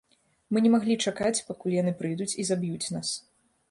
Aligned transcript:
Мы 0.55 0.63
не 0.65 0.71
маглі 0.75 0.95
чакаць, 1.05 1.43
пакуль 1.51 1.79
яны 1.81 1.95
прыйдуць 2.03 2.31
і 2.41 2.51
заб'юць 2.53 2.93
нас. 2.99 3.19